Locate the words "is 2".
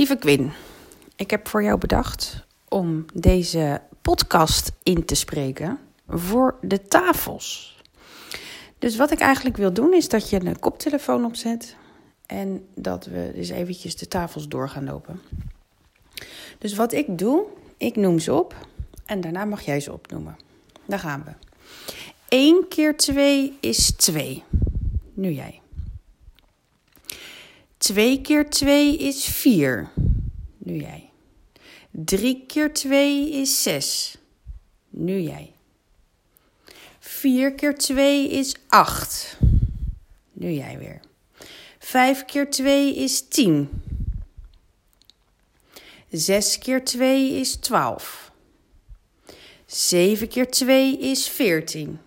23.60-24.42